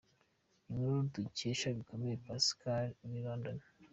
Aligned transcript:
Inkuru 0.69 0.97
dukesha 1.13 1.67
Bakomere 1.77 2.21
Pascal 2.27 2.85
uri 3.03 3.15
i 3.21 3.23
London. 3.25 3.57